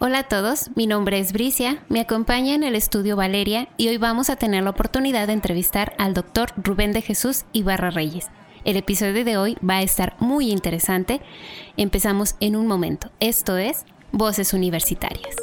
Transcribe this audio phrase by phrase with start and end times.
[0.00, 3.96] Hola a todos, mi nombre es Bricia, me acompaña en el estudio Valeria y hoy
[3.96, 8.28] vamos a tener la oportunidad de entrevistar al doctor Rubén de Jesús Ibarra Reyes.
[8.64, 11.20] El episodio de hoy va a estar muy interesante.
[11.76, 13.10] Empezamos en un momento.
[13.18, 15.34] Esto es Voces Universitarias.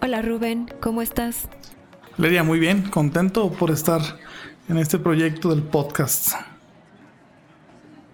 [0.00, 1.50] Hola Rubén, ¿cómo estás?
[2.16, 4.00] Valeria, muy bien, contento por estar
[4.68, 6.32] en este proyecto del podcast.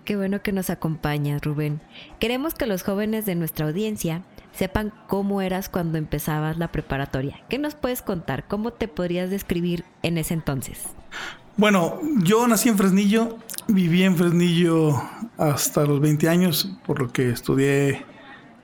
[0.05, 1.81] Qué bueno que nos acompañas, Rubén.
[2.19, 7.41] Queremos que los jóvenes de nuestra audiencia sepan cómo eras cuando empezabas la preparatoria.
[7.49, 8.47] ¿Qué nos puedes contar?
[8.49, 10.81] ¿Cómo te podrías describir en ese entonces?
[11.57, 13.39] Bueno, yo nací en Fresnillo,
[13.69, 15.01] viví en Fresnillo
[15.39, 18.05] hasta los 20 años, por lo que estudié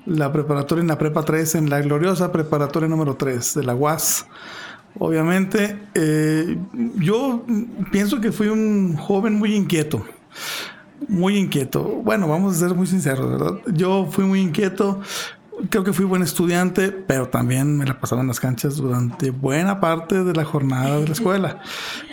[0.07, 4.27] la preparatoria en la Prepa 3, en la gloriosa preparatoria número 3 de la UAS
[4.99, 5.79] obviamente.
[5.95, 6.57] Eh,
[6.97, 7.45] yo
[7.91, 10.05] pienso que fui un joven muy inquieto.
[11.09, 11.83] Muy inquieto.
[11.83, 13.61] Bueno, vamos a ser muy sinceros, ¿verdad?
[13.73, 15.01] Yo fui muy inquieto.
[15.71, 19.81] Creo que fui buen estudiante, pero también me la pasaba en las canchas durante buena
[19.81, 21.61] parte de la jornada de la escuela.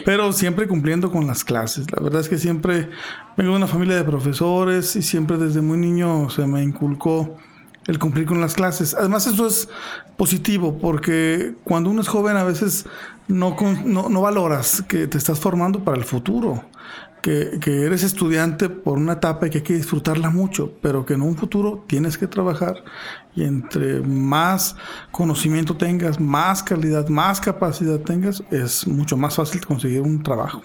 [0.03, 1.91] Pero siempre cumpliendo con las clases.
[1.91, 2.89] La verdad es que siempre
[3.37, 7.37] vengo de una familia de profesores y siempre desde muy niño se me inculcó
[7.87, 8.95] el cumplir con las clases.
[8.95, 9.69] Además, eso es
[10.17, 12.85] positivo porque cuando uno es joven a veces
[13.27, 13.55] no,
[13.85, 16.63] no, valoras que te estás formando para el futuro,
[17.21, 21.15] que, que, eres estudiante por una etapa y que hay que disfrutarla mucho, pero que
[21.15, 22.83] en un futuro tienes que trabajar
[23.35, 24.75] y entre más
[25.11, 30.61] conocimiento tengas, más calidad, más capacidad tengas, es mucho más fácil conseguir un trabajo.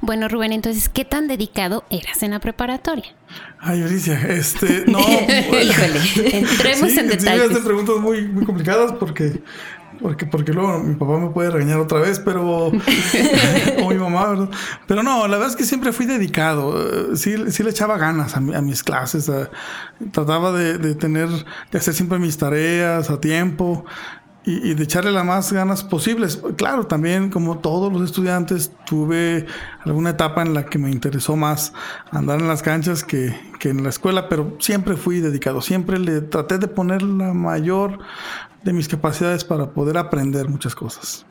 [0.00, 3.16] Bueno, Rubén, entonces, ¿qué tan dedicado eras en la preparatoria?
[3.58, 5.00] Ay, Alicia, este, no.
[5.00, 6.00] Híjole,
[6.32, 7.48] entremos en detalles.
[7.48, 9.42] Sí, preguntas muy, muy complicadas porque,
[10.00, 14.50] porque, porque luego mi papá me puede regañar otra vez, pero, o mi mamá, ¿verdad?
[14.86, 17.16] Pero no, la verdad es que siempre fui dedicado.
[17.16, 19.30] Sí, sí le echaba ganas a, mis clases.
[20.12, 23.84] trataba de, de tener, de hacer siempre mis tareas a tiempo
[24.48, 26.40] y, de echarle las más ganas posibles.
[26.56, 29.44] Claro, también como todos los estudiantes tuve
[29.84, 31.74] alguna etapa en la que me interesó más
[32.10, 36.22] andar en las canchas que, que en la escuela, pero siempre fui dedicado, siempre le
[36.22, 37.98] traté de poner la mayor
[38.64, 41.26] de mis capacidades para poder aprender muchas cosas.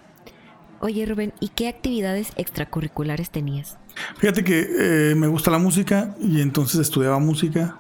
[0.80, 3.78] Oye Rubén, ¿y qué actividades extracurriculares tenías?
[4.18, 7.80] Fíjate que eh, me gusta la música y entonces estudiaba música,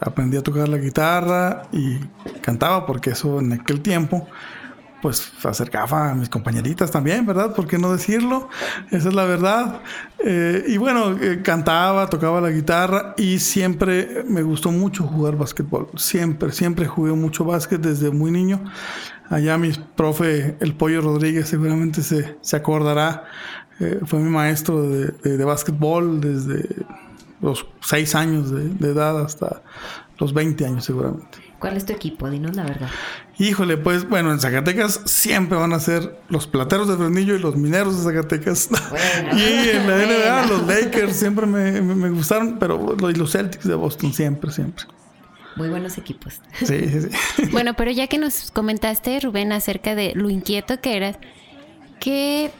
[0.00, 1.98] aprendí a tocar la guitarra y
[2.40, 4.26] cantaba porque eso en aquel tiempo
[5.02, 7.54] pues acercaba a mis compañeritas también, ¿verdad?
[7.54, 8.48] ¿Por qué no decirlo?
[8.90, 9.80] Esa es la verdad.
[10.24, 15.90] Eh, y bueno, eh, cantaba, tocaba la guitarra y siempre me gustó mucho jugar básquetbol.
[15.96, 18.64] Siempre, siempre jugué mucho básquet desde muy niño.
[19.28, 23.24] Allá mi profe, el Pollo Rodríguez, seguramente se, se acordará.
[23.78, 26.85] Eh, fue mi maestro de, de, de básquetbol desde
[27.40, 29.62] los 6 años de, edad hasta
[30.18, 31.38] los 20 años seguramente.
[31.58, 32.28] ¿Cuál es tu equipo?
[32.28, 32.88] Dinos la verdad.
[33.38, 37.56] Híjole, pues bueno, en Zacatecas siempre van a ser los plateros de Fresnillo y los
[37.56, 38.68] mineros de Zacatecas.
[39.32, 44.12] y en la NBA los Lakers siempre me, gustaron, pero los, los Celtics de Boston
[44.12, 44.84] siempre, siempre.
[45.56, 46.40] Muy buenos equipos.
[46.58, 47.46] Sí, sí, sí.
[47.52, 51.18] bueno, pero ya que nos comentaste, Rubén, acerca de lo inquieto que eras,
[51.98, 52.50] ¿qué,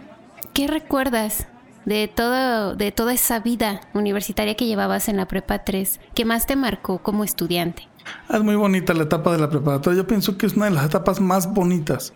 [0.54, 1.46] qué recuerdas
[1.86, 6.46] de, todo, de toda esa vida universitaria que llevabas en la prepa 3, ¿qué más
[6.46, 7.88] te marcó como estudiante?
[8.28, 10.02] Es muy bonita la etapa de la preparatoria.
[10.02, 12.12] Yo pienso que es una de las etapas más bonitas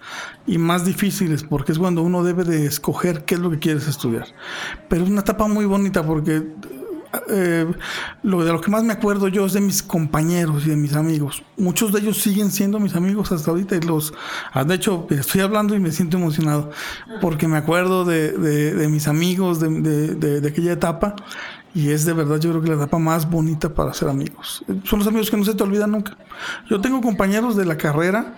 [0.46, 3.88] y más difíciles porque es cuando uno debe de escoger qué es lo que quieres
[3.88, 4.26] estudiar.
[4.88, 6.46] Pero es una etapa muy bonita porque
[7.28, 7.66] eh,
[8.22, 10.94] lo de lo que más me acuerdo yo es de mis compañeros y de mis
[10.94, 11.42] amigos.
[11.56, 14.14] Muchos de ellos siguen siendo mis amigos hasta ahorita y los,
[14.52, 16.70] ah, de hecho, estoy hablando y me siento emocionado
[17.20, 19.70] porque me acuerdo de, de, mis amigos de,
[20.14, 21.16] de, aquella etapa
[21.74, 24.64] y es de verdad yo creo que la etapa más bonita para ser amigos.
[24.84, 26.16] Son los amigos que no se te olvidan nunca.
[26.68, 28.36] Yo tengo compañeros de la carrera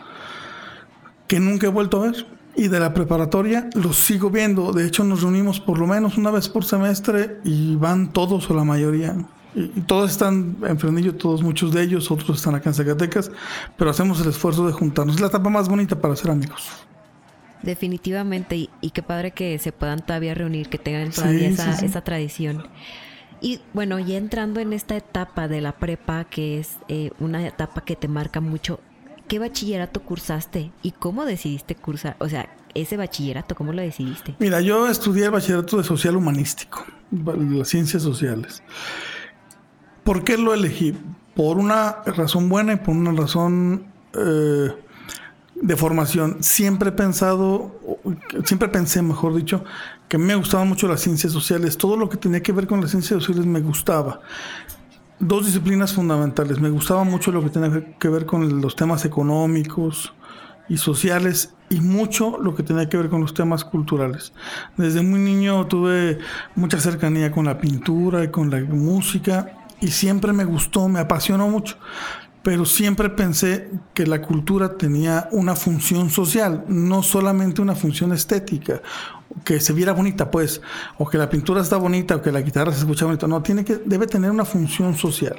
[1.29, 4.73] que nunca he vuelto a ver y de la preparatoria los sigo viendo.
[4.73, 8.55] De hecho, nos reunimos por lo menos una vez por semestre y van todos o
[8.55, 9.17] la mayoría.
[9.55, 13.31] Y, todos están en Frenillo, todos, muchos de ellos, otros están acá en Zacatecas,
[13.77, 15.17] pero hacemos el esfuerzo de juntarnos.
[15.17, 16.71] Es la etapa más bonita para ser amigos.
[17.63, 22.67] Definitivamente, y, qué padre que se puedan todavía reunir, que tengan todavía esa, esa, tradición.
[23.41, 27.83] Y bueno, ya entrando en esta etapa de la prepa, que es eh, una etapa
[27.85, 28.81] que te marca mucho,
[29.29, 32.17] ¿qué bachillerato cursaste y cómo decidiste cursar?
[32.19, 34.35] O sea, ese bachillerato, ¿cómo lo decidiste?
[34.39, 38.63] Mira, yo estudié el bachillerato de social humanístico, las ciencias sociales.
[40.05, 40.95] ¿Por qué lo elegí?
[41.35, 44.71] Por una razón buena y por una razón eh,
[45.55, 47.79] de formación, siempre he pensado,
[48.45, 49.65] siempre pensé, mejor dicho,
[50.09, 51.79] que me gustaban mucho las ciencias sociales.
[51.79, 54.21] Todo lo que tenía que ver con las ciencias sociales me gustaba.
[55.25, 56.59] Dos disciplinas fundamentales.
[56.59, 60.13] Me gustaba mucho lo que tenía que ver con los temas económicos
[60.69, 64.33] y sociales y mucho lo que tenía que ver con los temas culturales.
[64.77, 66.19] Desde muy niño tuve
[66.57, 71.49] mucha cercanía con la pintura y con la música y siempre me gustó, me apasionó
[71.49, 71.77] mucho
[72.43, 78.83] pero siempre pensé que la cultura tenía una función social, no solamente una función estética,
[79.45, 80.61] que se viera bonita, pues,
[80.99, 83.27] o que la pintura está bonita, o que la guitarra se escucha bonita.
[83.27, 85.37] No, tiene que, debe tener una función social.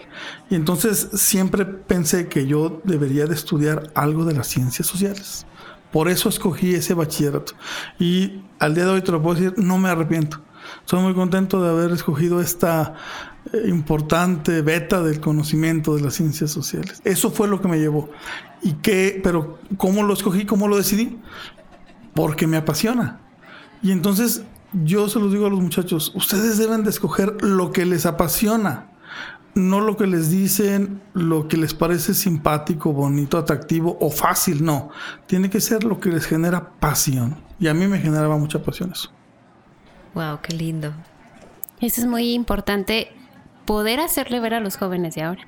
[0.50, 5.46] Y entonces siempre pensé que yo debería de estudiar algo de las ciencias sociales.
[5.92, 7.54] Por eso escogí ese bachillerato.
[8.00, 10.42] Y al día de hoy te lo puedo decir, no me arrepiento.
[10.86, 12.96] Soy muy contento de haber escogido esta
[13.66, 17.02] importante beta del conocimiento de las ciencias sociales.
[17.04, 18.10] Eso fue lo que me llevó.
[18.62, 19.20] ¿Y qué?
[19.24, 20.46] Pero ¿cómo lo escogí?
[20.46, 21.20] ¿Cómo lo decidí?
[22.14, 23.20] Porque me apasiona.
[23.84, 27.86] Y entonces yo se los digo a los muchachos, ustedes deben de escoger lo que
[27.86, 28.90] les apasiona,
[29.54, 34.90] no lo que les dicen, lo que les parece simpático, bonito, atractivo o fácil, no.
[35.28, 37.36] Tiene que ser lo que les genera pasión.
[37.60, 39.12] Y a mí me generaba mucha pasión eso.
[40.16, 40.94] Wow, qué lindo.
[41.80, 43.10] Eso es muy importante
[43.66, 45.48] poder hacerle ver a los jóvenes de ahora.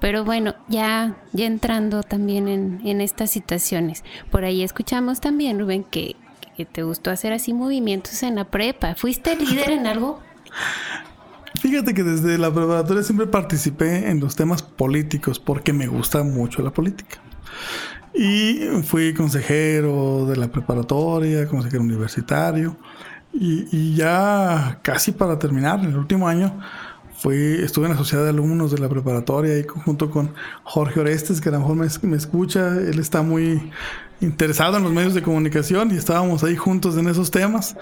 [0.00, 6.16] Pero bueno, ya, ya entrando también en, estas situaciones, por ahí escuchamos también, Rubén, que,
[6.64, 8.94] te gustó hacer así movimientos en la prepa.
[8.94, 10.20] ¿Fuiste líder en algo?
[11.60, 16.62] Fíjate que desde la preparatoria siempre participé en los temas políticos porque me gusta mucho
[16.62, 17.18] la política.
[18.14, 22.76] Y fui consejero de la preparatoria, consejero universitario.
[23.32, 26.58] Y, y ya casi para terminar, en el último año,
[27.16, 30.32] fui, estuve en la sociedad de alumnos de la preparatoria y junto con
[30.64, 33.70] Jorge Orestes, que a lo mejor me, escucha, él está muy
[34.20, 37.76] interesado en los medios de comunicación y estábamos ahí juntos en esos temas.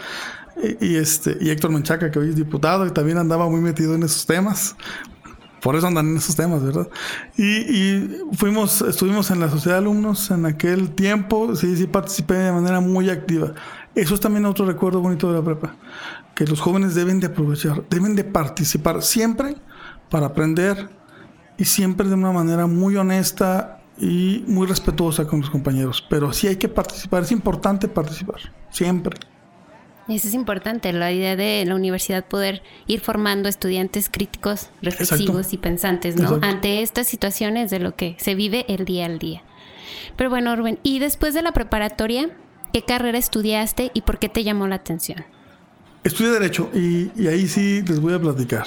[0.81, 4.03] Y, este, y Héctor Menchaca, que hoy es diputado y también andaba muy metido en
[4.05, 4.77] esos temas.
[5.61, 6.89] Por eso andan en esos temas, ¿verdad?
[7.37, 12.53] Y, fuimos, estuvimos en la sociedad de alumnos en aquel tiempo, sí, sí participé de
[12.53, 13.55] manera muy activa.
[13.95, 15.75] Eso es también otro recuerdo bonito de la prepa
[16.35, 19.57] que los jóvenes deben de aprovechar, deben de participar siempre
[20.11, 20.89] para aprender
[21.57, 26.05] y siempre de una manera muy honesta y muy respetuosa con los compañeros.
[26.09, 29.17] Pero sí hay que participar, es importante participar, siempre.
[30.09, 35.59] Eso es importante, la idea de la universidad poder ir formando estudiantes críticos, reflexivos y
[35.59, 36.41] pensantes, ¿no?
[36.43, 39.43] Ante estas situaciones de lo que se vive el día al día.
[40.17, 42.29] Pero bueno, Rubén, ¿y después de la preparatoria,
[42.73, 45.25] qué carrera estudiaste y por qué te llamó la atención?
[46.05, 48.67] Estudié Derecho y, ahí sí les voy a platicar.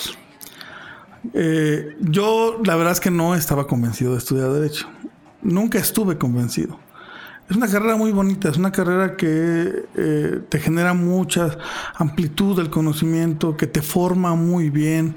[1.34, 4.90] Eh, yo la verdad es que no estaba convencido de estudiar Derecho.
[5.42, 6.80] Nunca estuve convencido.
[7.50, 11.58] Es una carrera muy bonita, es una carrera que eh, te genera mucha
[11.96, 15.16] amplitud del conocimiento, que te forma muy bien,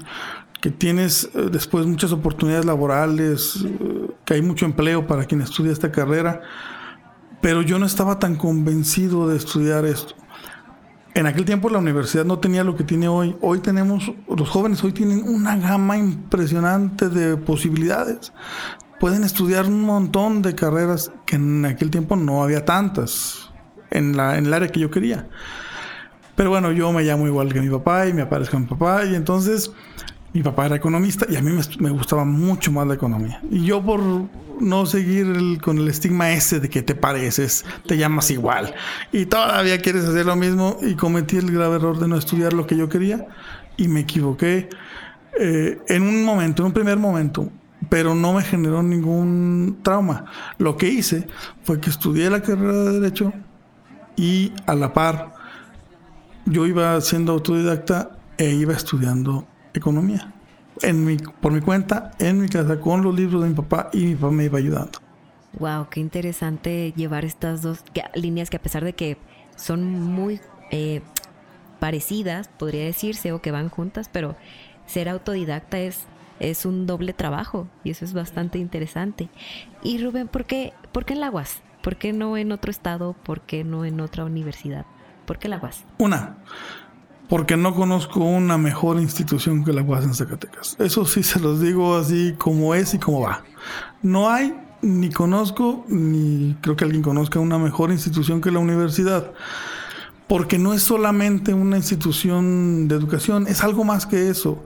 [0.61, 3.65] que tienes eh, después muchas oportunidades laborales,
[4.23, 6.41] que hay mucho empleo para quien estudia esta carrera.
[7.41, 10.15] Pero yo no estaba tan convencido de estudiar esto
[11.13, 13.35] en aquel tiempo la universidad no tenía lo que tiene hoy.
[13.41, 18.31] Hoy tenemos, los jóvenes hoy tienen una gama impresionante de posibilidades.
[19.01, 23.49] Pueden estudiar un montón de carreras que en aquel tiempo no había tantas
[23.89, 25.27] en, la, en el área que yo quería.
[26.35, 29.03] Pero bueno, yo me llamo igual que mi papá y me aparezco con mi papá
[29.05, 29.71] y entonces
[30.33, 33.41] mi papá era economista y a mí me, gustaba mucho más la economía.
[33.49, 34.01] Y yo por
[34.59, 38.71] no seguir con el estigma ese de que te pareces, te llamas igual
[39.11, 42.67] y todavía quieres hacer lo mismo y cometí el grave error de no estudiar lo
[42.67, 43.25] que yo quería
[43.77, 44.69] y me equivoqué
[45.39, 47.49] eh, en un momento, en un primer momento,
[47.89, 50.25] pero no me generó ningún trauma.
[50.57, 51.27] Lo que hice
[51.63, 53.33] fue que estudié la carrera de derecho
[54.15, 55.33] y a la par
[56.45, 60.33] yo iba siendo autodidacta e iba estudiando economía.
[60.81, 64.05] En mi, por mi cuenta, en mi casa, con los libros de mi papá y
[64.05, 64.99] mi papá me iba ayudando.
[65.59, 67.83] Wow, qué interesante llevar estas dos
[68.15, 69.17] líneas que a pesar de que
[69.55, 70.39] son muy
[70.71, 71.01] eh,
[71.79, 74.35] parecidas, podría decirse, o que van juntas, pero
[74.85, 75.99] ser autodidacta es,
[76.41, 79.29] es un doble trabajo y eso es bastante interesante.
[79.83, 81.61] Y Rubén, ¿por qué, ¿por qué en la UAS?
[81.81, 83.13] ¿Por qué no en otro estado?
[83.13, 84.85] ¿Por qué no en otra universidad?
[85.25, 85.85] ¿Por qué la UAS?
[85.97, 86.37] Una,
[87.31, 90.75] porque no conozco una mejor institución que la UAS en Zacatecas.
[90.79, 93.43] Eso sí se los digo así como es y como va.
[94.01, 99.31] No hay, ni conozco, ni creo que alguien conozca una mejor institución que la universidad.
[100.27, 104.65] Porque no es solamente una institución de educación, es algo más que eso.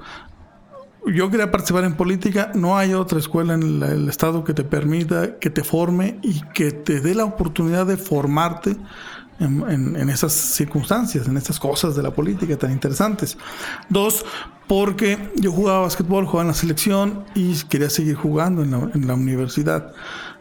[1.14, 5.38] Yo quería participar en política, no hay otra escuela en el estado que te permita,
[5.40, 8.76] que te forme y que te dé la oportunidad de formarte
[9.40, 13.38] en, esas circunstancias, en estas cosas de la política tan interesantes.
[13.90, 14.26] Dos,
[14.68, 19.08] porque yo jugaba básquetbol, jugaba en la selección y quería seguir jugando en la, en
[19.08, 19.94] la universidad.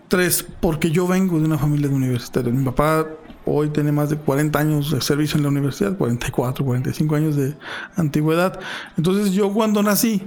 [0.09, 2.54] Tres, porque yo vengo de una familia de universitarios.
[2.54, 3.06] Mi papá
[3.46, 7.54] hoy tiene más de 40 años de servicio en la universidad, 44, 45 años de
[7.96, 8.58] antigüedad.
[8.96, 10.22] Entonces yo cuando nací,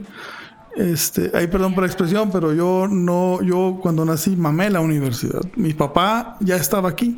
[0.75, 5.41] este, ay, perdón por la expresión, pero yo no, yo cuando nací mamé la universidad.
[5.55, 7.15] Mi papá ya estaba aquí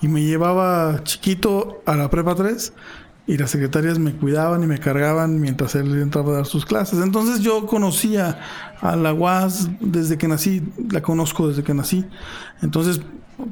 [0.00, 2.72] y me llevaba chiquito a la prepa 3
[3.26, 7.00] y las secretarias me cuidaban y me cargaban mientras él entraba a dar sus clases.
[7.00, 8.38] Entonces yo conocía
[8.80, 12.04] a la UAS desde que nací, la conozco desde que nací.
[12.60, 13.00] Entonces,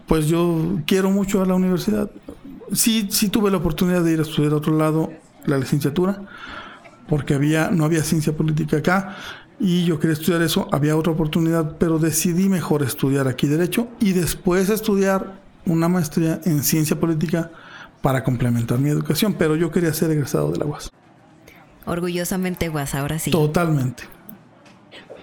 [0.06, 2.10] pues yo quiero mucho a la universidad.
[2.72, 5.10] Sí, sí tuve la oportunidad de ir a estudiar a otro lado
[5.46, 6.22] la licenciatura,
[7.08, 9.16] porque había, no había ciencia política acá
[9.58, 14.12] y yo quería estudiar eso, había otra oportunidad, pero decidí mejor estudiar aquí derecho y
[14.12, 17.50] después estudiar una maestría en ciencia política
[18.02, 20.90] para complementar mi educación, pero yo quería ser egresado de la UAS.
[21.86, 23.30] Orgullosamente UAS, ahora sí.
[23.30, 24.04] Totalmente.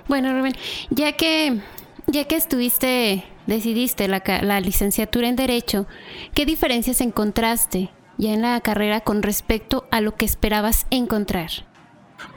[0.07, 0.55] Bueno, Rubén,
[0.89, 1.61] ya que
[2.07, 5.85] ya que estuviste, decidiste la, la licenciatura en Derecho,
[6.33, 11.51] ¿qué diferencias encontraste ya en la carrera con respecto a lo que esperabas encontrar?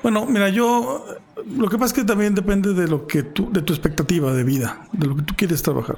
[0.03, 1.05] Bueno, mira, yo
[1.47, 4.45] lo que pasa es que también depende de lo que tú, de tu expectativa de
[4.45, 5.97] vida, de lo que tú quieres trabajar.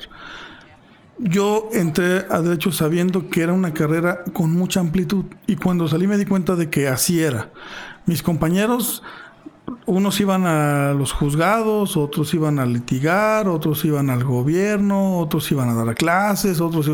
[1.18, 6.06] Yo entré a derecho sabiendo que era una carrera con mucha amplitud y cuando salí
[6.06, 7.50] me di cuenta de que así era.
[8.06, 9.02] Mis compañeros,
[9.86, 15.68] unos iban a los juzgados, otros iban a litigar, otros iban al gobierno, otros iban
[15.68, 16.90] a dar clases, otros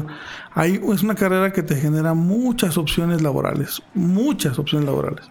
[0.53, 5.31] Ahí es una carrera que te genera muchas opciones laborales, muchas opciones laborales.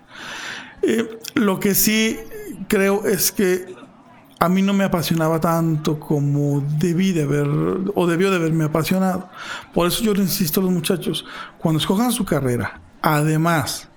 [0.82, 2.18] Eh, lo que sí
[2.68, 3.79] creo es que
[4.40, 7.48] a mí no me apasionaba tanto como debí de haber
[7.94, 9.30] o debió de haberme apasionado.
[9.74, 11.26] Por eso yo le insisto a los muchachos,
[11.58, 13.90] cuando escojan su carrera, además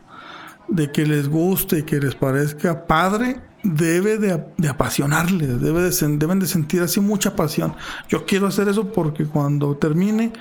[0.69, 6.17] de que les guste y que les parezca padre, debe de, de apasionarles, debe de,
[6.17, 7.75] deben de sentir así mucha pasión.
[8.09, 10.33] Yo quiero hacer eso porque cuando termine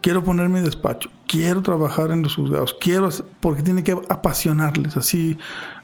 [0.00, 3.08] quiero poner mi despacho, quiero trabajar en los juzgados, quiero
[3.40, 5.38] porque tiene que apasionarles así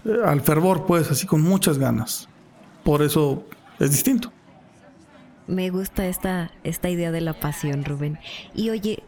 [0.05, 2.29] eh, al fervor, pues, así con muchas ganas.
[2.83, 3.45] Por eso
[3.79, 4.33] es distinto.
[5.47, 8.19] Me gusta esta, esta idea de la pasión, Rubén.
[8.55, 9.03] Y oye,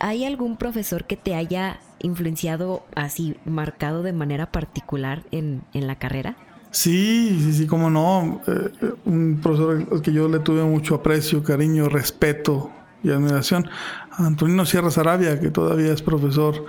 [0.00, 6.36] ¿hay algún profesor que te haya influenciado así, marcado de manera particular en, la carrera?
[6.70, 8.40] Sí, sí, sí, cómo no.
[8.46, 12.70] Eh, un profesor al que yo le tuve mucho aprecio, cariño, respeto
[13.02, 13.68] y admiración,
[14.12, 16.64] Antonino Sierra Sarabia, que todavía es profesor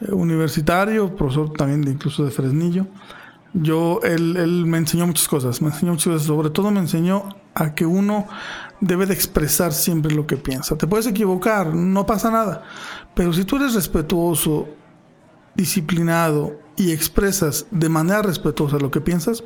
[0.00, 2.86] eh, universitario, profesor también de, incluso de Fresnillo
[3.54, 7.24] yo, él, él, me enseñó muchas cosas, me enseñó muchas cosas, sobre todo me enseñó
[7.54, 8.26] a que uno
[8.80, 10.76] debe de expresar siempre lo que piensa.
[10.76, 12.62] Te puedes equivocar, no pasa nada,
[13.14, 14.68] pero si tú eres respetuoso,
[15.54, 19.42] disciplinado y expresas de manera respetuosa lo que piensas,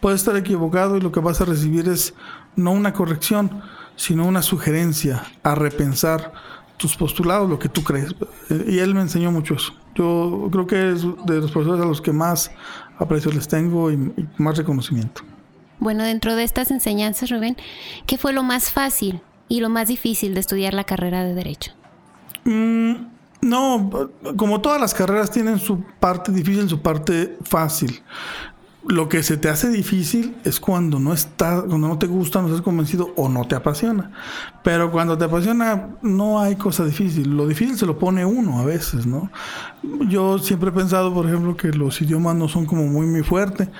[0.00, 2.14] puedes estar equivocado y lo que vas a recibir es
[2.56, 3.62] no una corrección,
[3.96, 6.32] sino una sugerencia a repensar
[6.76, 8.14] tus postulados, lo que tú crees.
[8.50, 9.72] Y él me enseñó mucho eso.
[9.94, 12.50] Yo creo que es de los profesores a los que más
[12.98, 15.22] aprecio les tengo y, más reconocimiento.
[15.80, 17.56] Bueno, dentro de estas enseñanzas, Rubén,
[18.06, 21.72] ¿qué fue lo más fácil y lo más difícil de estudiar la carrera de Derecho?
[22.44, 22.94] Mm,
[23.42, 23.90] no,
[24.36, 28.02] como todas las carreras tienen su parte difícil, su parte fácil
[28.86, 32.48] lo que se te hace difícil es cuando no está, cuando no te gusta, no
[32.48, 34.10] estás convencido o no te apasiona.
[34.62, 37.34] Pero cuando te apasiona, no hay cosa difícil.
[37.34, 39.30] Lo difícil se lo pone uno a veces, ¿no?
[40.08, 43.70] Yo siempre he pensado, por ejemplo, que los idiomas no son como muy, muy fuerte.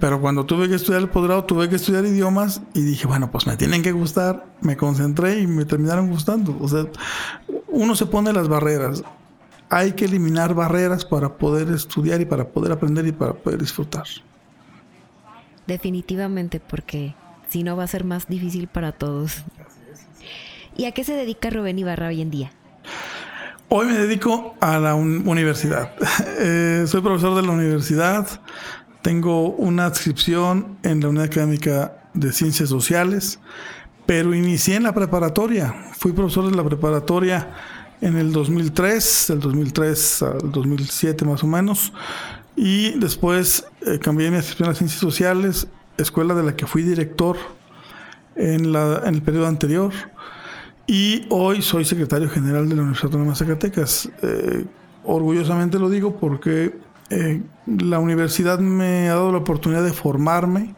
[0.00, 3.46] Pero cuando tuve que estudiar el posgrado, tuve que estudiar idiomas y dije, bueno, pues
[3.46, 4.46] me tienen que gustar.
[4.62, 6.56] Me concentré y me terminaron gustando.
[6.60, 6.86] O sea,
[7.68, 9.04] uno se pone las barreras.
[9.68, 14.04] Hay que eliminar barreras para poder estudiar y para poder aprender y para poder disfrutar
[15.66, 17.14] definitivamente, porque
[17.48, 19.44] si no va a ser más difícil para todos.
[20.76, 22.50] ¿Y a qué se dedica Rubén Ibarra hoy en día?
[23.68, 25.92] Hoy me dedico a la universidad.
[26.36, 28.26] Eh, soy profesor de la universidad.
[29.02, 33.38] Tengo una adscripción en la Unidad Académica de Ciencias Sociales,
[34.04, 35.74] pero inicié en la preparatoria.
[35.96, 37.50] Fui profesor de la preparatoria
[38.00, 41.92] en el 2003, del 2003 al 2007 más o menos.
[42.56, 47.36] Y después eh, cambié mi adscripción a Ciencias Sociales, escuela de la que fui director
[48.36, 49.92] en, la, en el periodo anterior.
[50.86, 54.10] Y hoy soy secretario general de la Universidad Autónoma de Zacatecas.
[54.22, 54.64] Eh,
[55.04, 56.78] orgullosamente lo digo porque
[57.10, 60.74] eh, la universidad me ha dado la oportunidad de formarme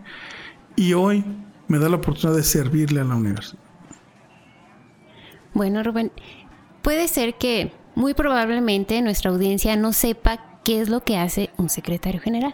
[0.77, 1.25] y hoy
[1.69, 3.63] me da la oportunidad de servirle a la universidad.
[5.55, 6.13] Bueno, Rubén,
[6.83, 11.69] puede ser que muy probablemente nuestra audiencia no sepa qué es lo que hace un
[11.69, 12.53] secretario general.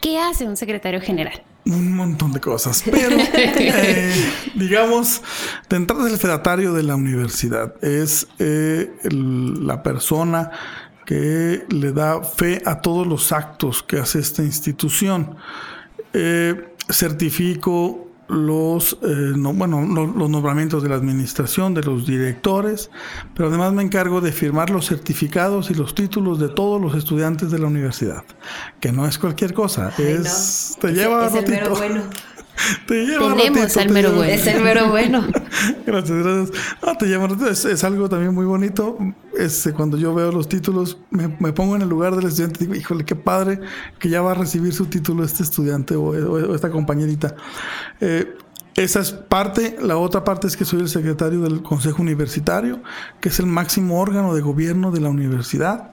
[0.00, 1.42] ¿Qué hace un secretario general?
[1.66, 4.14] Un montón de cosas, pero eh,
[4.54, 5.20] digamos,
[5.68, 10.50] de entrada el fedatario de la universidad, es eh, la persona
[11.04, 15.36] que le da fe a todos los actos que hace esta institución.
[16.14, 22.90] Eh, certifico los, eh, bueno, los, nombramientos de la administración, de los directores,
[23.34, 27.50] pero además me encargo de firmar los certificados y los títulos de todos los estudiantes
[27.50, 28.24] de la universidad,
[28.80, 32.02] que no es cualquier cosa, es, te lleva es el bueno.
[32.86, 34.32] Te lleva Tenemos al mero bueno.
[34.32, 35.26] Es el mero bueno.
[35.86, 36.50] gracias, gracias.
[36.84, 38.98] No, te es, es, algo también muy bonito.
[39.36, 42.66] Es, cuando yo veo los títulos, me, me, pongo en el lugar del estudiante y
[42.66, 43.60] digo, híjole, qué padre
[43.98, 47.34] que ya va a recibir su título este estudiante o, o, esta compañerita.
[48.00, 48.36] Eh,
[48.82, 49.76] esa es parte.
[49.80, 52.82] La otra parte es que soy el secretario del Consejo Universitario,
[53.20, 55.92] que es el máximo órgano de gobierno de la universidad.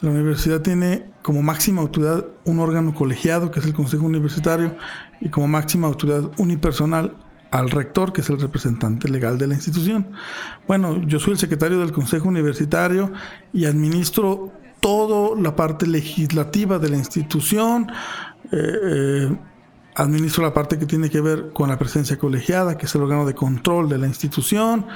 [0.00, 4.76] La universidad tiene como máxima autoridad un órgano colegiado, que es el Consejo Universitario,
[5.20, 7.16] y como máxima autoridad unipersonal
[7.50, 10.06] al rector, que es el representante legal de la institución.
[10.68, 13.12] Bueno, yo soy el secretario del Consejo Universitario
[13.52, 17.90] y administro toda la parte legislativa de la institución.
[18.52, 19.36] Eh, eh,
[20.00, 23.26] administro la parte que tiene que ver con la presencia colegiada, que es el órgano
[23.26, 24.86] de control de la institución.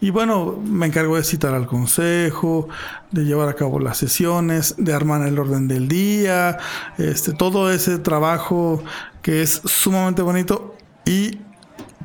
[0.00, 2.68] Y bueno, me encargo de citar al consejo,
[3.10, 6.58] de llevar a cabo las sesiones, de armar el orden del día,
[6.98, 8.82] este, todo ese trabajo
[9.22, 11.38] que es sumamente bonito y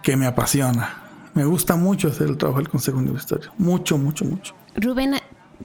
[0.02, 1.02] que me apasiona.
[1.34, 3.52] Me gusta mucho hacer el trabajo del consejo universitario.
[3.58, 4.56] Mucho, mucho, mucho.
[4.76, 5.16] Rubén,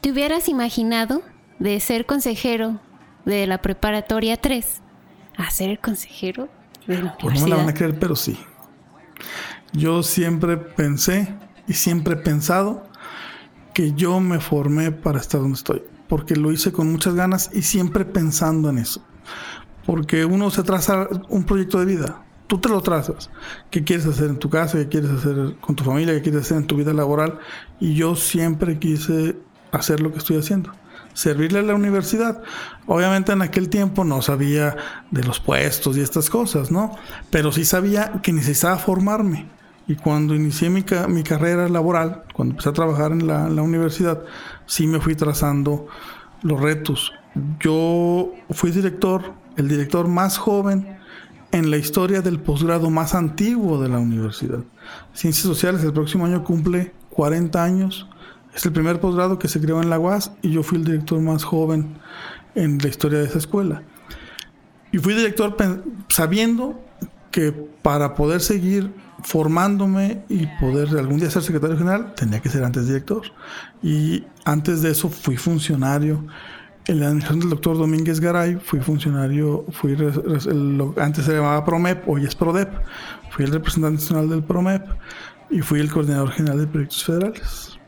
[0.00, 1.22] ¿te hubieras imaginado
[1.58, 2.80] de ser consejero
[3.24, 4.80] de la preparatoria 3
[5.36, 6.48] a ser consejero
[6.86, 8.38] pues no me la van a creer, pero sí.
[9.72, 11.34] Yo siempre pensé
[11.68, 12.84] y siempre he pensado
[13.74, 17.62] que yo me formé para estar donde estoy, porque lo hice con muchas ganas y
[17.62, 19.04] siempre pensando en eso.
[19.86, 23.30] Porque uno se traza un proyecto de vida, tú te lo trazas.
[23.70, 24.78] ¿Qué quieres hacer en tu casa?
[24.78, 26.14] ¿Qué quieres hacer con tu familia?
[26.14, 27.38] ¿Qué quieres hacer en tu vida laboral?
[27.78, 29.36] Y yo siempre quise
[29.70, 30.72] hacer lo que estoy haciendo
[31.14, 32.42] servirle a la universidad.
[32.86, 34.76] Obviamente en aquel tiempo no sabía
[35.10, 36.96] de los puestos y estas cosas, ¿no?
[37.30, 39.46] Pero sí sabía que necesitaba formarme.
[39.86, 44.22] Y cuando inicié mi, mi carrera laboral, cuando empecé a trabajar en la, la universidad,
[44.66, 45.88] sí me fui trazando
[46.42, 47.12] los retos.
[47.58, 50.98] Yo fui director, el director más joven
[51.52, 54.60] en la historia del posgrado más antiguo de la universidad.
[55.12, 58.08] Ciencias Sociales el próximo año cumple 40 años
[58.54, 61.20] es el primer posgrado que se creó en la UAS y yo fui el director
[61.20, 61.98] más joven
[62.54, 63.82] en la historia de esa escuela.
[64.92, 65.56] Y fui director
[66.08, 66.80] sabiendo
[67.30, 72.64] que para poder seguir formándome y poder algún día ser secretario general, tenía que ser
[72.64, 73.22] antes director.
[73.82, 76.24] Y antes de eso fui funcionario
[76.86, 79.96] en la administración del doctor Domínguez Garay, fui funcionario, fui
[80.96, 82.68] antes se llamaba PROMEP, hoy es PRODEP,
[83.30, 84.88] fui el representante nacional del PROMEP
[85.50, 87.79] y fui el coordinador general de proyectos federales.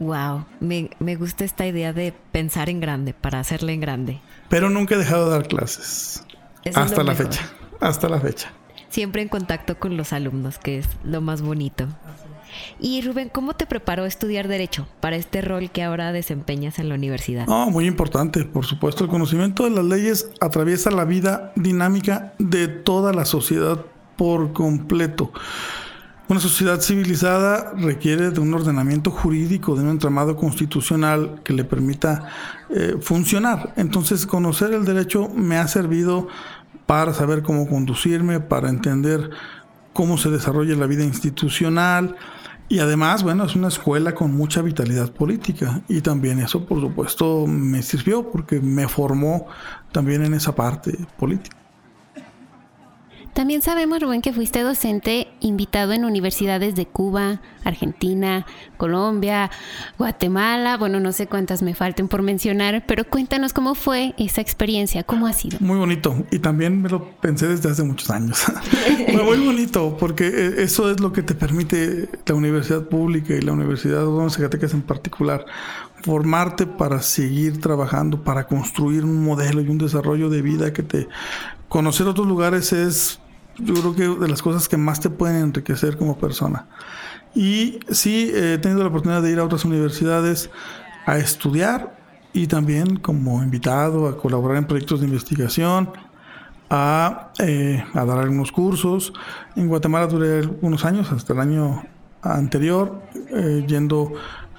[0.00, 4.20] Wow, me, gusta esta idea de pensar en grande, para hacerle en grande.
[4.48, 6.24] Pero nunca he dejado de dar clases.
[6.74, 7.42] hasta la fecha,
[7.80, 8.50] hasta la fecha.
[8.88, 11.86] Siempre en contacto con los alumnos, que es lo más bonito.
[12.80, 16.94] Y Rubén, ¿cómo te preparó estudiar Derecho para este rol que ahora desempeñas en la
[16.94, 17.46] universidad?
[17.46, 19.04] No, muy importante, por supuesto.
[19.04, 23.84] El conocimiento de las leyes atraviesa la vida dinámica de toda la sociedad
[24.16, 25.30] por completo.
[26.30, 32.28] Una sociedad civilizada requiere de un ordenamiento jurídico, de un entramado constitucional que le permita
[32.68, 33.74] eh, funcionar.
[33.76, 36.28] Entonces, conocer el derecho me ha servido
[36.86, 39.30] para saber cómo conducirme, para entender
[39.92, 42.14] cómo se desarrolla la vida institucional.
[42.68, 45.82] Y además, bueno, es una escuela con mucha vitalidad política.
[45.88, 49.48] Y también eso, por supuesto, me sirvió porque me formó
[49.90, 51.59] también en esa parte política.
[53.34, 59.50] También sabemos, Rubén, que fuiste docente invitado en universidades de Cuba, Argentina, Colombia,
[59.98, 65.04] Guatemala, bueno, no sé cuántas me falten por mencionar, pero cuéntanos cómo fue esa experiencia,
[65.04, 65.58] cómo ha sido.
[65.60, 68.44] Muy bonito, y también me lo pensé desde hace muchos años.
[69.12, 73.52] muy bonito, porque eh, eso es lo que te permite la universidad pública y la
[73.52, 75.44] Universidad de Zacatecas en particular,
[76.02, 81.08] formarte para seguir trabajando, para construir un modelo y un desarrollo de vida que te
[81.70, 83.20] conocer otros lugares es,
[83.56, 86.66] yo creo que de las cosas que más te pueden enriquecer como persona.
[87.34, 90.50] Y sí, he tenido la oportunidad de ir a otras universidades
[91.06, 91.96] a estudiar
[92.32, 95.90] y también como invitado a colaborar en proyectos de investigación.
[96.72, 99.12] a, eh, dar algunos cursos.
[99.56, 101.82] En Guatemala duré unos años, hasta el año
[102.22, 104.12] anterior, eh, yendo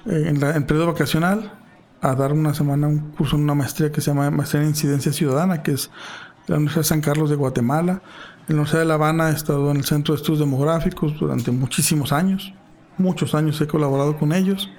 [0.04, 1.52] eh, en, el periodo vacacional
[2.02, 5.12] a dar una semana un curso en una maestría que se llama Maestría en Incidencia
[5.12, 5.90] Ciudadana, que es
[6.46, 8.02] la Universidad de San Carlos de Guatemala.
[8.48, 12.12] La Universidad de La Habana he estado en el Centro de Estudios Demográficos durante muchísimos
[12.12, 12.52] años.
[12.98, 14.70] Muchos años he colaborado con ellos.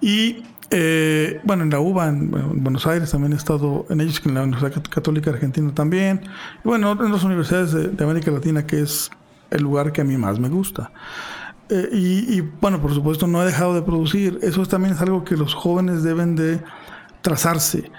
[0.00, 2.30] Y eh, bueno, en la UBA, en,
[2.62, 6.22] Buenos Aires también he estado en ellos, en la Universidad Católica Argentina también.
[6.64, 9.10] Y bueno, en otras universidades de América Latina, que es
[9.50, 10.90] el lugar que a mí más me gusta.
[11.70, 14.38] Eh, y, bueno, por supuesto no he dejado de producir.
[14.42, 16.60] Eso también es algo que los jóvenes deben de
[17.22, 17.90] trazarse.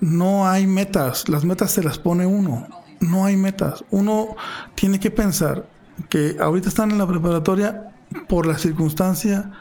[0.00, 2.66] No hay metas, las metas se las pone uno.
[3.00, 3.84] No hay metas.
[3.90, 4.36] Uno
[4.74, 5.68] tiene que pensar
[6.08, 7.92] que ahorita están en la preparatoria
[8.28, 9.52] por la circunstancia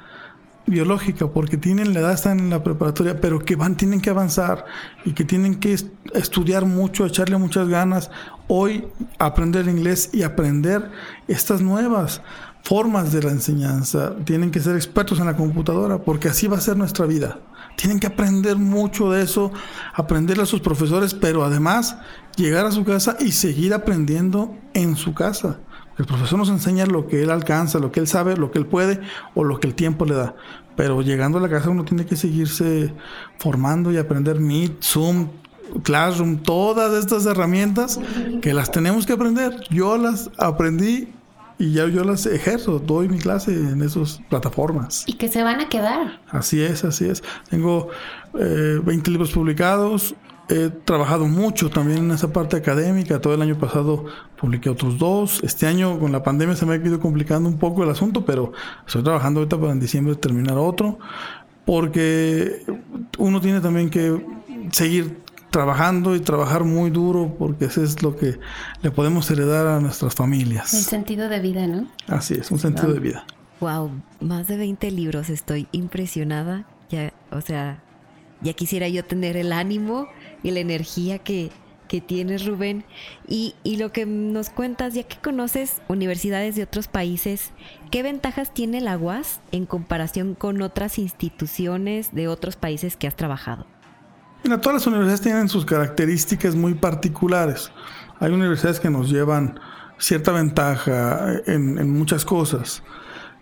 [0.67, 4.65] biológica, porque tienen la edad, están en la preparatoria, pero que van, tienen que avanzar
[5.03, 5.77] y que tienen que
[6.13, 8.09] estudiar mucho, echarle muchas ganas.
[8.47, 8.87] Hoy
[9.19, 10.89] aprender inglés y aprender
[11.27, 12.21] estas nuevas
[12.63, 16.61] formas de la enseñanza, tienen que ser expertos en la computadora, porque así va a
[16.61, 17.39] ser nuestra vida.
[17.75, 19.51] Tienen que aprender mucho de eso,
[19.93, 21.97] aprenderle a sus profesores, pero además
[22.35, 25.59] llegar a su casa y seguir aprendiendo en su casa.
[25.97, 28.65] El profesor nos enseña lo que él alcanza, lo que él sabe, lo que él
[28.65, 28.99] puede
[29.33, 30.35] o lo que el tiempo le da.
[30.75, 32.93] Pero llegando a la casa uno tiene que seguirse
[33.39, 35.29] formando y aprender Meet, Zoom,
[35.83, 37.99] Classroom, todas estas herramientas
[38.41, 39.55] que las tenemos que aprender.
[39.69, 41.14] Yo las aprendí
[41.57, 45.03] y ya yo las ejerzo, doy mi clase en esas plataformas.
[45.07, 46.19] Y que se van a quedar.
[46.29, 47.23] Así es, así es.
[47.49, 47.89] Tengo
[48.39, 50.15] eh, 20 libros publicados,
[50.49, 54.05] he trabajado mucho también en esa parte académica, todo el año pasado
[54.39, 57.83] publiqué otros dos, este año con la pandemia se me ha ido complicando un poco
[57.83, 58.51] el asunto, pero
[58.85, 60.99] estoy trabajando ahorita para en diciembre terminar otro,
[61.65, 62.63] porque
[63.17, 64.23] uno tiene también que
[64.71, 65.24] seguir
[65.55, 68.37] trabajando y trabajar muy duro porque eso es lo que
[68.81, 70.73] le podemos heredar a nuestras familias.
[70.73, 71.87] El sentido de vida, ¿no?
[72.07, 73.25] Así es, un sentido de vida.
[73.61, 73.89] Wow,
[74.19, 76.65] más de 20 libros, estoy impresionada.
[76.89, 77.81] Ya, o sea,
[78.41, 80.09] ya quisiera yo tener el ánimo
[80.43, 81.51] y la energía que,
[81.87, 82.83] que tienes, Rubén.
[83.25, 87.51] Y, y, lo que nos cuentas, ya que conoces universidades de otros países,
[87.91, 93.15] ¿qué ventajas tiene la UAS en comparación con otras instituciones de otros países que has
[93.15, 93.65] trabajado?
[94.43, 97.71] Mira, todas las universidades tienen sus características muy particulares.
[98.19, 99.59] Hay universidades que nos llevan
[99.97, 102.83] cierta ventaja en, muchas cosas.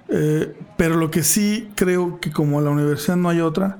[0.10, 3.80] Eh, pero lo que sí creo que como la universidad no hay otra,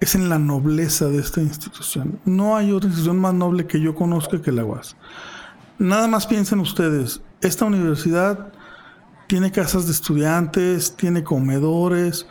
[0.00, 2.18] es en la nobleza de esta institución.
[2.24, 4.96] No hay otra institución más noble que yo conozca que la UAS.
[5.78, 8.52] Nada más piensen ustedes, esta universidad
[9.26, 12.26] tiene casas de estudiantes, tiene comedores,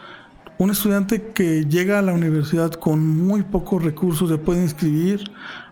[0.59, 5.23] un estudiante que llega a la universidad con muy pocos recursos se puede inscribir.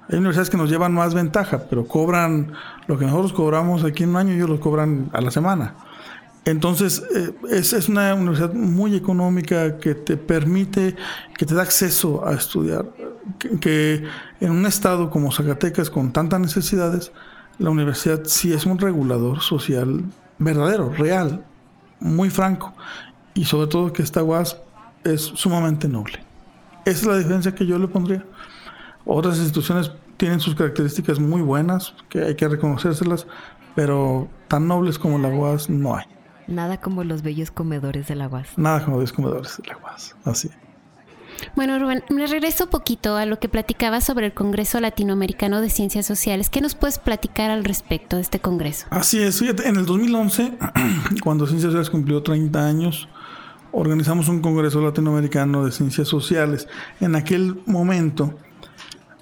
[0.07, 2.53] Hay universidades que nos llevan más ventaja, pero cobran
[2.87, 5.75] lo que nosotros cobramos aquí en un año, ellos lo cobran a la semana.
[6.45, 10.95] Entonces, eh, es, es, una universidad muy económica que te permite,
[11.37, 12.85] que te da acceso a estudiar.
[13.59, 14.05] Que,
[14.39, 17.11] en un estado como Zacatecas, con tantas necesidades,
[17.59, 20.05] la universidad sí es un regulador social
[20.39, 21.43] verdadero, real,
[21.99, 22.73] muy franco.
[23.33, 24.55] Y sobre todo que esta UAS
[25.13, 26.19] es sumamente noble.
[26.85, 28.25] Esa es la diferencia que yo le pondría.
[29.05, 33.27] Otras instituciones tienen sus características muy buenas, que hay que reconocérselas,
[33.75, 36.05] pero tan nobles como la UAS no hay.
[36.47, 38.57] Nada como los bellos comedores de la UAS.
[38.57, 40.49] Nada como los comedores de la UAS, así.
[41.55, 45.69] Bueno, Rubén, me regreso un poquito a lo que platicabas sobre el Congreso Latinoamericano de
[45.69, 46.49] Ciencias Sociales.
[46.49, 48.87] ¿Qué nos puedes platicar al respecto de este congreso?
[48.89, 50.57] Así es, fíjate, en el 2011,
[51.23, 53.07] cuando Ciencias Sociales cumplió 30 años,
[53.71, 56.67] organizamos un Congreso Latinoamericano de Ciencias Sociales.
[56.99, 58.33] En aquel momento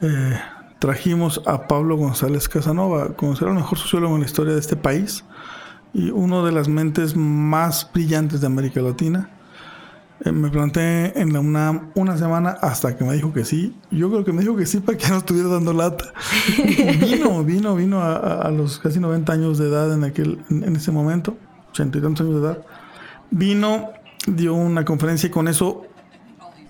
[0.02, 0.40] eh,
[0.80, 5.24] trajimos a Pablo González Casanova, considerado el mejor sociólogo en la historia de este país
[5.94, 9.30] y uno de las mentes más brillantes de América Latina.
[10.24, 13.76] Eh, me planteé en la UNAM una semana hasta que me dijo que sí.
[13.92, 16.14] Yo creo que me dijo que sí para que no estuviera dando lata.
[17.00, 21.38] vino, vino, vino a, los casi 90 años de edad en aquel, en, ese momento,
[21.72, 22.66] 80 y tantos años de edad.
[23.32, 23.90] Vino
[24.28, 25.86] dio una conferencia y con eso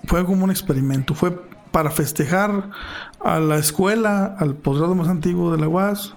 [0.06, 1.14] fue como un experimento.
[1.14, 1.32] Fue
[1.72, 2.70] para festejar
[3.24, 6.16] a la escuela, al posgrado más antiguo de la UAS,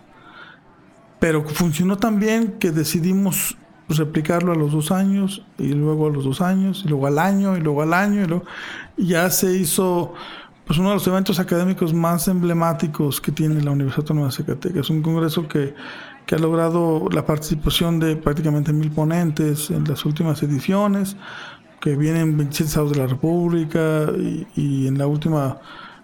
[1.19, 3.57] pero funcionó tan bien que decidimos
[3.89, 7.57] replicarlo a los dos años y luego a los dos años y luego al año
[7.57, 8.45] y luego al año y luego
[8.97, 10.15] ya se hizo
[10.67, 14.91] pues uno de los eventos académicos más emblemáticos que tiene la Universidad Autónoma de Zacatecas.
[14.91, 15.75] Un congreso que
[16.29, 21.17] que ha logrado la participación de prácticamente mil ponentes en las últimas ediciones,
[21.81, 24.13] que vienen 27 estados de la República
[24.55, 25.59] y, en la última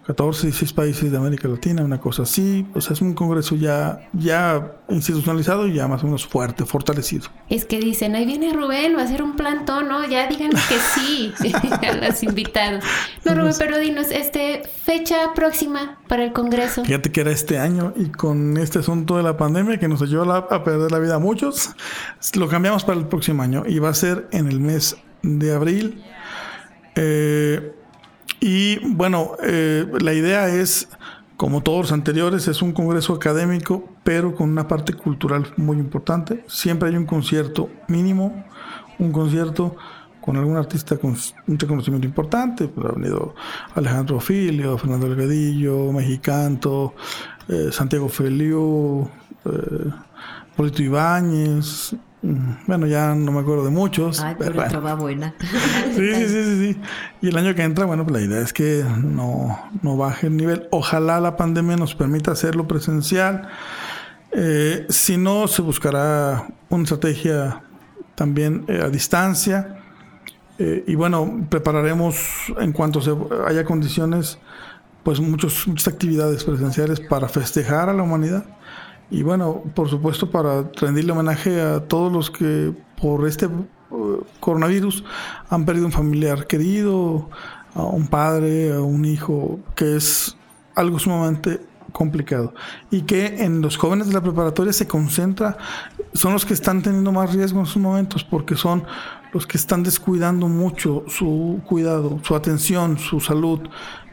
[0.07, 2.67] 14, 16 países de América Latina, una cosa así.
[2.75, 7.29] O sea, es un congreso ya, ya institucionalizado y ya más o menos fuerte, fortalecido.
[7.49, 10.07] Es que dicen, ahí viene Rubén, va a hacer un plantón, ¿no?
[10.07, 11.33] Ya díganle que sí
[11.89, 12.85] a los invitados.
[13.25, 16.85] No, Rubén, pero dinos, este, fecha próxima para el congreso.
[16.85, 20.31] Fíjate que era este año y con este asunto de la pandemia que nos ayudó
[20.33, 21.71] a perder la vida a muchos,
[22.35, 26.05] lo cambiamos para el próximo año y va a ser en el mes de abril.
[26.95, 27.75] Eh,
[28.47, 30.87] y bueno, eh, la idea es,
[31.39, 36.45] como todos los anteriores, es un congreso académico, pero con una parte cultural muy importante.
[36.47, 38.45] Siempre hay un concierto mínimo,
[38.99, 39.77] un concierto
[40.21, 42.69] con algún artista con un reconocimiento importante.
[42.69, 43.35] Pues, ha venido
[43.75, 46.93] Alejandro Filio, Fernando Delgadillo, Mexicanto,
[47.49, 49.09] eh, Santiago Feliu,
[49.47, 49.91] eh,
[50.55, 51.97] Polito Ibáñez,
[52.67, 54.21] bueno, ya no me acuerdo de muchos.
[54.21, 55.35] Ay, pero, va buena.
[55.95, 56.81] sí, sí, sí, sí,
[57.21, 60.37] Y el año que entra, bueno, pues la idea es que no, no baje el
[60.37, 60.67] nivel.
[60.71, 63.49] Ojalá la pandemia nos permita hacerlo presencial.
[64.33, 67.63] Eh, si no, se buscará una estrategia
[68.15, 69.83] también eh, a distancia.
[70.59, 72.17] Eh, y bueno, prepararemos
[72.59, 73.15] en cuanto se
[73.47, 74.39] haya condiciones,
[75.03, 78.45] pues muchos, muchas actividades presenciales para festejar a la humanidad
[79.11, 85.05] y bueno, por supuesto, para rendirle homenaje a todos los que por este uh, coronavirus
[85.51, 87.29] han perdido un familiar querido,
[87.75, 90.37] a un padre, a un hijo, que es
[90.75, 91.61] algo sumamente
[91.93, 92.55] complicado.
[92.91, 95.57] Y que en los jóvenes de la preparatoria se concentra,
[96.13, 98.85] son los que están teniendo más riesgo en sus momentos, porque son
[99.33, 103.61] los que están descuidando mucho su cuidado, su atención, su salud,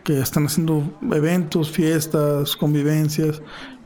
[0.04, 3.41] que están haciendo eventos, fiestas, convivencias,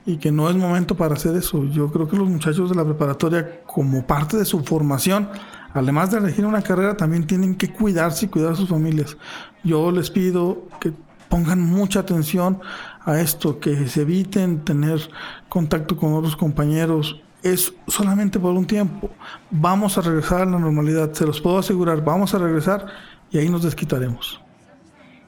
[0.05, 1.63] y que no es momento para hacer eso.
[1.65, 5.29] Yo creo que los muchachos de la preparatoria, como parte de su formación,
[5.73, 9.17] además de elegir una carrera, también tienen que cuidarse y cuidar a sus familias.
[9.63, 10.93] Yo les pido que
[11.27, 12.59] pongan mucha atención
[13.03, 15.09] a esto, que se eviten tener
[15.49, 17.19] contacto con otros compañeros.
[17.41, 19.09] Es solamente por un tiempo.
[19.49, 22.87] Vamos a regresar a la normalidad, se los puedo asegurar, vamos a regresar
[23.31, 24.39] y ahí nos desquitaremos.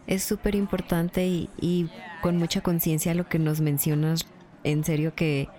[0.05, 1.89] Es súper importante y, y
[2.21, 4.25] con mucha conciencia lo que nos mencionas
[4.63, 5.49] en serio que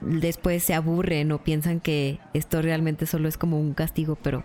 [0.00, 4.44] después se aburren o piensan que esto realmente solo es como un castigo, pero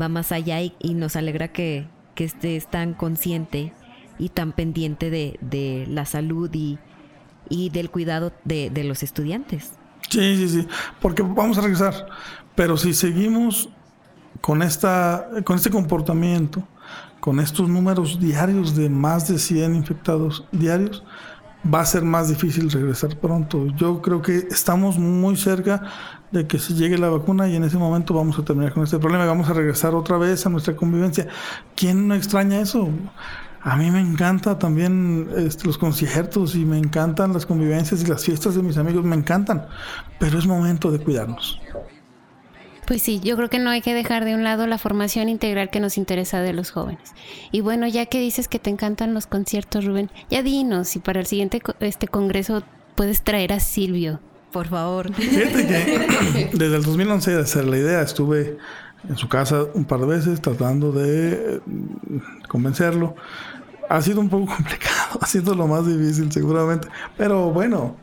[0.00, 3.72] va más allá y, nos alegra que, que, estés tan consciente
[4.18, 6.78] y tan pendiente de, la salud y,
[7.70, 9.72] del cuidado de, de, los estudiantes.
[10.08, 10.68] Sí, sí, sí,
[11.00, 12.06] porque vamos a regresar,
[12.54, 13.70] pero si seguimos
[14.40, 16.62] con, esta, con este comportamiento,
[17.20, 21.02] con estos números diarios de más de 100 infectados diarios,
[21.72, 23.66] va a ser más difícil regresar pronto.
[23.76, 25.82] Yo creo que estamos muy cerca
[26.30, 28.98] de que se llegue la vacuna y en ese momento vamos a terminar con este
[28.98, 31.28] problema y vamos a regresar otra vez a nuestra convivencia.
[31.76, 32.88] ¿Quién no extraña eso?
[33.60, 38.24] A mí me encanta también este, los conciertos y me encantan las convivencias y las
[38.24, 39.66] fiestas de mis amigos, me encantan,
[40.18, 41.60] pero es momento de cuidarnos.
[42.86, 45.70] Pues sí, yo creo que no hay que dejar de un lado la formación integral
[45.70, 47.12] que nos interesa de los jóvenes.
[47.52, 51.20] Y bueno, ya que dices que te encantan los conciertos, Rubén, ya dinos si para
[51.20, 52.62] el siguiente este congreso
[52.94, 54.20] puedes traer a Silvio.
[54.52, 55.14] Por favor.
[55.14, 58.58] Fíjate que desde el 2011 de hacer la idea, estuve
[59.08, 63.14] en su casa un par de veces tratando de mm, convencerlo.
[63.88, 67.96] Ha sido un poco complicado, ha sido lo más difícil seguramente, pero bueno,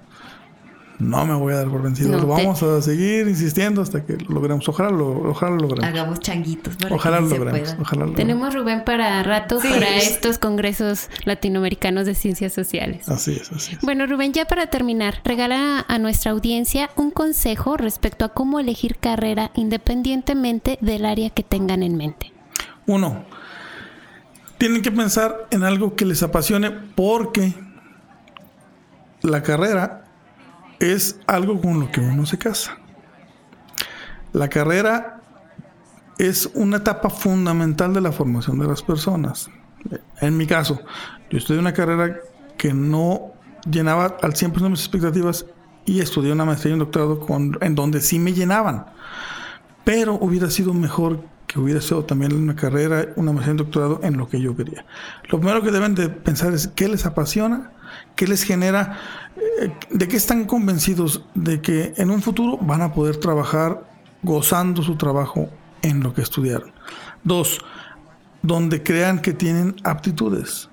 [1.00, 2.18] no me voy a dar por vencido.
[2.18, 4.68] lo vamos a seguir insistiendo hasta que lo logremos.
[4.68, 5.90] Ojalá lo, ojalá lo logremos.
[5.90, 12.16] Hagamos changuitos ojalá, lo logremos, ojalá Tenemos Rubén para rato para estos congresos latinoamericanos de
[12.16, 13.08] ciencias sociales.
[13.08, 13.82] Así es, así es.
[13.82, 18.98] Bueno, Rubén, ya para terminar, regala a nuestra audiencia un consejo respecto a cómo elegir
[18.98, 22.34] carrera independientemente del área que tengan en mente.
[22.88, 23.24] Uno,
[24.58, 27.54] tienen que pensar en algo que les apasione porque
[29.22, 30.09] la carrera
[30.80, 32.78] es algo con lo que uno se casa.
[34.34, 35.22] La carrera
[36.18, 39.50] es una etapa fundamental de la formación de las personas.
[40.22, 40.82] En mi caso,
[41.30, 42.18] yo estudié una carrera
[42.58, 43.34] que no
[43.70, 45.46] llenaba al 100% de mis expectativas
[45.86, 47.26] y estudié una maestría y un doctorado
[47.62, 48.86] en donde sí me llenaban.
[49.84, 54.16] Pero hubiera sido mejor que hubiera sido también una carrera, una maestría un doctorado en
[54.16, 54.86] lo que yo quería.
[55.30, 57.72] Lo primero que deben de pensar es qué les apasiona,
[58.16, 58.98] qué les genera
[59.90, 61.24] ¿De qué están convencidos?
[61.36, 63.84] De que en un futuro van a poder trabajar
[64.24, 65.50] gozando su trabajo
[65.82, 66.72] en lo que estudiaron.
[67.24, 67.60] Dos,
[68.42, 70.70] donde crean que tienen aptitudes.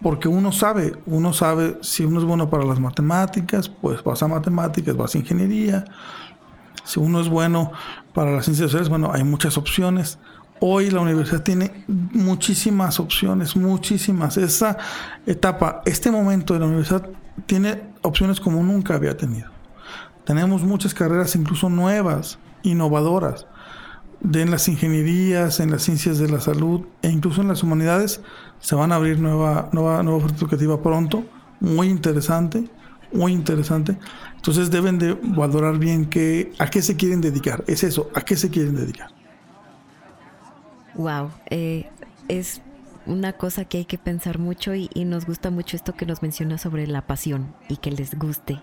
[0.00, 4.28] Porque uno sabe, uno sabe si uno es bueno para las matemáticas, pues vas a
[4.28, 5.84] matemáticas, vas a ingeniería.
[6.84, 7.72] Si uno es bueno
[8.14, 10.18] para las ciencias sociales, bueno, hay muchas opciones.
[10.60, 14.36] Hoy la universidad tiene muchísimas opciones, muchísimas.
[14.36, 14.78] Esa
[15.26, 17.08] etapa, este momento de la universidad
[17.46, 19.50] tiene opciones como nunca había tenido.
[20.24, 23.46] Tenemos muchas carreras incluso nuevas, innovadoras,
[24.20, 28.20] de en las ingenierías, en las ciencias de la salud e incluso en las humanidades
[28.60, 31.24] se van a abrir nueva, nueva, nueva oferta educativa pronto,
[31.58, 32.70] muy interesante,
[33.12, 33.96] muy interesante.
[34.36, 37.64] Entonces deben de valorar bien qué, a qué se quieren dedicar.
[37.66, 39.10] Es eso, a qué se quieren dedicar.
[40.94, 41.88] Wow, eh,
[42.28, 42.60] es
[43.06, 46.58] una cosa que hay que pensar mucho y, nos gusta mucho esto que nos menciona
[46.58, 48.60] sobre la pasión y que les guste.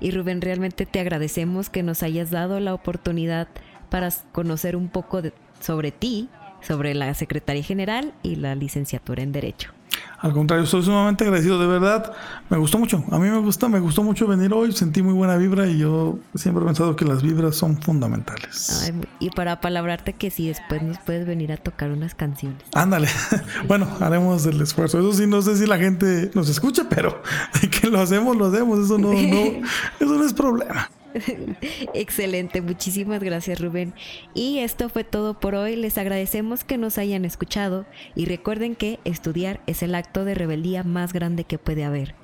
[0.00, 3.48] Y Rubén, realmente te agradecemos que nos hayas dado la oportunidad
[3.88, 5.22] para conocer un poco
[5.60, 6.28] sobre ti,
[6.60, 9.72] sobre la Secretaría General y la licenciatura en Derecho.
[10.18, 12.12] Al contrario, estoy sumamente agradecido, de verdad.
[12.50, 13.02] Me gustó mucho.
[13.10, 14.72] A mí me gusta, me gustó mucho venir hoy.
[14.72, 18.92] Sentí muy buena vibra y yo siempre he pensado que las vibras son fundamentales.
[19.18, 22.62] y para palabrarte que si después nos puedes venir a tocar unas canciones.
[22.74, 23.08] Ándale.
[23.66, 24.98] bueno, haremos el esfuerzo.
[24.98, 27.22] Eso sí, no sé si la gente nos escucha, pero
[27.80, 28.78] que lo hacemos, lo hacemos.
[28.78, 29.16] Eso no, no,
[30.00, 30.90] eso no es problema.
[31.94, 33.94] Excelente, muchísimas gracias Rubén.
[34.34, 38.98] Y esto fue todo por hoy, les agradecemos que nos hayan escuchado y recuerden que
[39.04, 42.14] estudiar es el acto de rebeldía más grande que puede haber.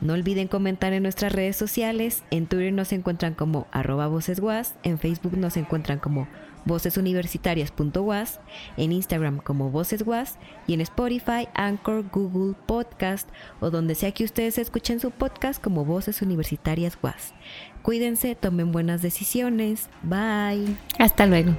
[0.00, 4.98] No olviden comentar en nuestras redes sociales, en Twitter nos encuentran como arroba vocesguas, en
[4.98, 6.28] Facebook nos encuentran como
[6.68, 8.38] vocesuniversitarias.was,
[8.76, 13.28] en Instagram como vocesguas y en Spotify, Anchor, Google Podcast
[13.60, 17.34] o donde sea que ustedes escuchen su podcast como Voces Universitarias Was.
[17.82, 19.88] Cuídense, tomen buenas decisiones.
[20.02, 20.76] Bye.
[20.98, 21.56] Hasta luego.